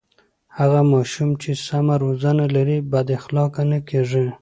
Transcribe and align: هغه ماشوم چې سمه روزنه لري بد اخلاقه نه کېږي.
هغه 0.57 0.79
ماشوم 0.91 1.29
چې 1.41 1.51
سمه 1.65 1.95
روزنه 2.03 2.45
لري 2.55 2.77
بد 2.91 3.07
اخلاقه 3.19 3.61
نه 3.71 3.79
کېږي. 3.89 4.25